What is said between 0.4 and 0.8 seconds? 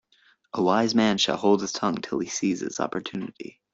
A